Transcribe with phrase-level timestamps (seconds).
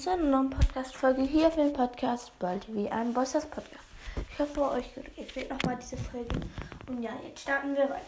[0.00, 3.84] zu einer neuen Podcast-Folge hier auf dem Podcast Ball TV, ein Boysters Podcast.
[4.32, 6.40] Ich hoffe, euch gefällt nochmal diese Folge.
[6.86, 8.00] Und ja, jetzt starten wir rein.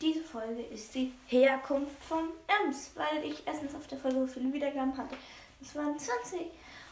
[0.00, 4.50] Diese Folge ist die Herkunft von Ems, weil ich erstens auf der Folge so viele
[4.50, 5.14] Wiedergaben hatte.
[5.60, 6.40] Es waren 20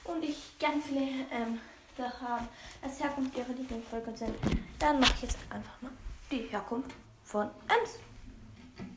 [0.05, 1.59] und ich ganz viele ähm,
[1.97, 2.49] Sachen habe,
[2.83, 4.37] als Herkunft ihrer Lieblingsfolge sind.
[4.79, 5.93] Dann mache ich jetzt einfach mal
[6.31, 7.99] die Herkunft von Ems.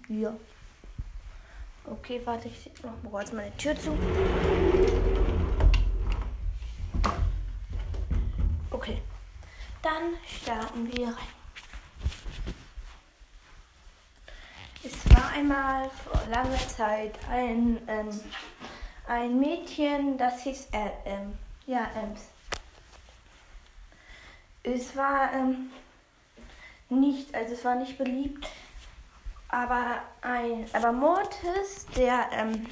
[0.09, 0.35] Ja.
[1.91, 3.97] Okay, warte, ich mach mal kurz meine Tür zu.
[8.69, 9.01] Okay,
[9.81, 11.15] dann starten wir rein.
[14.83, 18.19] Es war einmal vor langer Zeit ein, ähm,
[19.07, 22.29] ein Mädchen, das hieß äh, ähm, ja, Ems.
[24.61, 25.71] Es war ähm,
[26.89, 28.47] nicht, also es war nicht beliebt
[29.49, 32.67] aber ein, aber Mortis, der ähm,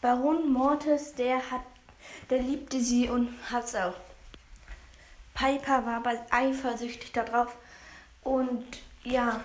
[0.00, 1.62] Baron Mortis, der hat,
[2.30, 3.94] der liebte sie und hat's auch.
[5.34, 7.56] Piper war aber eifersüchtig darauf
[8.22, 8.64] und
[9.02, 9.40] ja,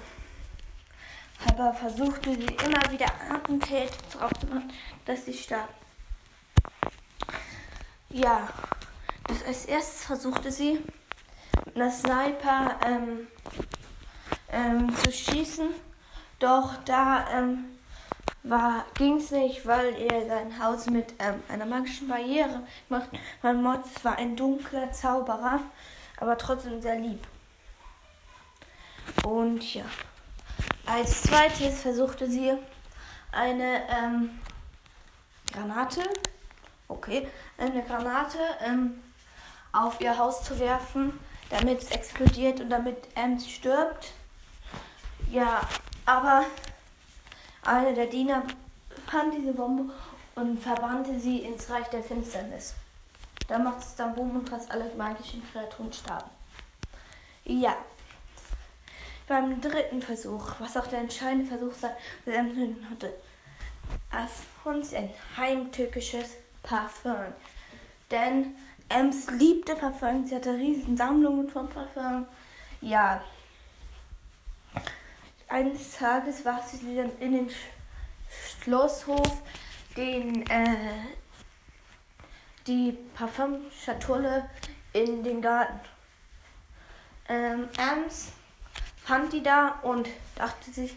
[1.44, 4.72] Piper versuchte sie immer wieder Attentäter drauf zu machen,
[5.06, 5.70] dass sie starb.
[8.10, 8.48] Ja,
[9.28, 10.80] das als erstes versuchte sie
[11.66, 13.28] mit einer Sniper ähm,
[14.52, 15.87] ähm, zu schießen
[16.40, 17.66] doch da ähm,
[18.94, 23.10] ging es nicht, weil er sein Haus mit ähm, einer magischen Barriere macht.
[23.42, 25.60] Mein Mods war ein dunkler Zauberer,
[26.20, 27.26] aber trotzdem sehr lieb.
[29.26, 29.84] Und ja,
[30.86, 32.54] als zweites versuchte sie
[33.32, 34.40] eine ähm,
[35.52, 36.02] Granate,
[36.88, 37.28] okay,
[37.58, 39.02] eine Granate ähm,
[39.74, 44.14] auf ihr Haus zu werfen, damit es explodiert und damit Ems stirbt.
[45.30, 45.62] Ja,
[46.08, 46.46] aber
[47.64, 48.44] einer der Diener
[49.08, 49.94] fand diese Bombe
[50.36, 52.74] und verbrannte sie ins Reich der Finsternis.
[53.48, 56.30] Da macht es dann Boom und fast alle magischen Kreaturen starben.
[57.44, 57.76] Ja.
[59.28, 63.14] Beim dritten Versuch, was auch der entscheidende Versuch sein hatte,
[64.10, 67.34] erfand ein heimtückisches Parfum.
[68.10, 68.56] Denn
[68.88, 72.26] Ems liebte Parfum, sie hatte riesen Sammlungen von Parfum.
[72.80, 73.22] Ja,
[75.48, 77.50] eines Tages war sie dann in den
[78.62, 79.42] Schlosshof
[79.96, 81.06] den, äh,
[82.66, 84.50] die Parfumschatulle
[84.94, 85.80] in den Garten.
[87.30, 88.34] Ähm, Ernst
[89.04, 90.96] fand die da und dachte sich,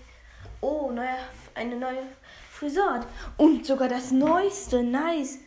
[0.61, 1.17] oh, neue,
[1.55, 2.03] eine neue
[2.51, 3.07] Frisur.
[3.37, 5.39] Und sogar das Neueste, nice.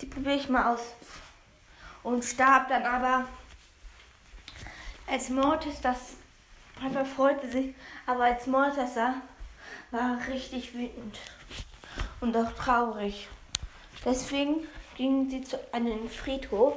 [0.00, 0.80] Die probiere ich mal aus.
[2.02, 3.26] Und starb dann aber,
[5.06, 6.14] als Mortis das
[6.80, 7.74] Piper freute sich,
[8.06, 9.14] aber als Mortessa
[9.90, 11.18] war er richtig wütend
[12.22, 13.28] und auch traurig.
[14.02, 16.74] Deswegen gingen sie zu einem Friedhof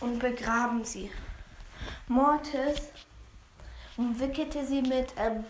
[0.00, 1.10] und begraben sie.
[2.08, 2.88] Mortis
[3.98, 5.44] umwickelte sie mit ähm,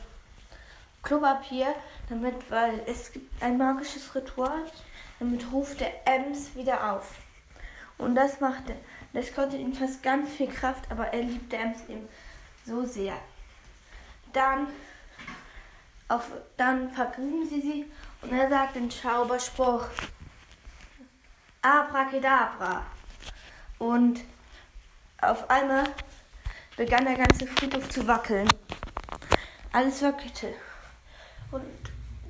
[1.04, 1.72] Klopapier,
[2.08, 4.64] damit, weil es gibt ein magisches Ritual,
[5.20, 7.14] damit ruft der Ems wieder auf.
[7.98, 8.74] Und das machte,
[9.12, 12.08] das konnte ihm fast ganz viel Kraft, aber er liebte Ems eben
[12.66, 13.14] so sehr.
[14.32, 14.68] Dann,
[16.08, 17.92] auf, dann vergrüben sie sie
[18.22, 19.86] und er sagt den Zauberspruch
[21.62, 22.84] Abracadabra.
[23.78, 24.20] Und
[25.20, 25.84] auf einmal
[26.76, 28.48] begann der ganze Friedhof zu wackeln.
[29.72, 30.54] Alles wackelte.
[31.50, 31.64] Und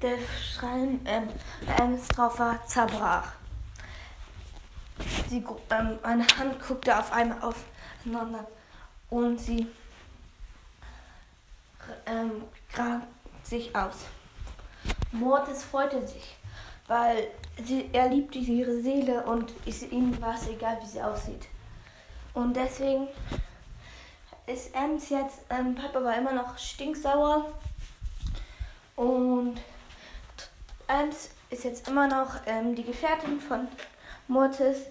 [0.03, 1.28] der Schrein, ähm,
[1.66, 3.33] der drauf war, zerbrach.
[5.28, 8.47] Sie, ähm, eine Hand guckte auf einmal aufeinander
[9.09, 9.66] und sie
[12.10, 12.43] ähm,
[13.43, 14.06] sich aus.
[15.12, 16.37] Mortis freute sich,
[16.87, 17.28] weil
[17.65, 21.47] sie, er liebte ihre Seele und ist, ihm war es egal, wie sie aussieht.
[22.34, 23.09] Und deswegen
[24.47, 27.53] ist Ems jetzt, ähm, Papa war immer noch stinksauer
[28.97, 29.60] und
[30.89, 33.68] Ems ist jetzt immer noch ähm, die Gefährtin von
[34.28, 34.86] Mortis.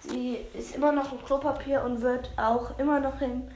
[0.00, 3.48] Sie ist immer noch im Klopapier und wird auch immer noch im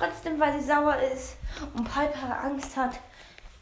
[0.00, 1.36] Trotzdem, weil sie sauer ist
[1.74, 2.98] und Piper Angst hat,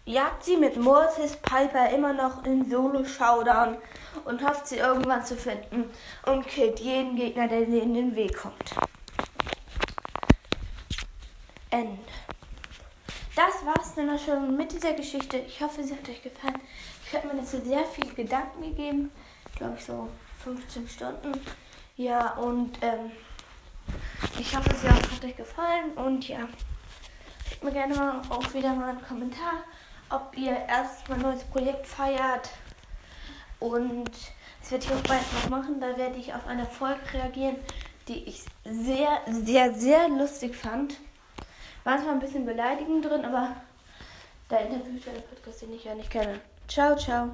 [0.04, 3.76] jagt sie mit Mortis Piper immer noch in Solo-Showdown
[4.24, 5.90] und hofft sie irgendwann zu finden
[6.26, 8.72] und killt jeden Gegner, der sie in den Weg kommt.
[11.70, 11.98] Ende.
[13.34, 15.38] Das war's dann auch schon mit dieser Geschichte.
[15.38, 16.60] Ich hoffe, sie hat euch gefallen.
[17.04, 19.10] Ich habe mir dazu sehr viel Gedanken gegeben.
[19.56, 20.08] Glaube ich so
[20.44, 21.32] 15 Stunden.
[21.96, 23.10] Ja, und ähm,
[24.38, 26.40] ich hoffe, es hat euch gefallen und ja,
[27.48, 29.64] schickt mir gerne mal auch wieder mal einen Kommentar,
[30.10, 32.50] ob ihr erst mein neues Projekt feiert
[33.60, 34.10] und
[34.60, 35.80] Das werde ich auch bald noch machen.
[35.80, 37.56] Da werde ich auf eine Folge reagieren,
[38.06, 40.96] die ich sehr, sehr, sehr lustig fand.
[41.84, 43.56] War zwar ein bisschen beleidigend drin, aber
[44.48, 46.40] da interviewt der Podcast, den ich ja nicht kenne.
[46.68, 47.26] Ciao, ciao.